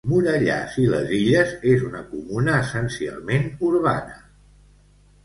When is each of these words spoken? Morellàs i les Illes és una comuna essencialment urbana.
Morellàs 0.11 0.77
i 0.83 0.85
les 0.93 1.11
Illes 1.17 1.51
és 1.73 1.85
una 1.89 2.01
comuna 2.13 2.55
essencialment 2.63 3.47
urbana. 3.69 4.17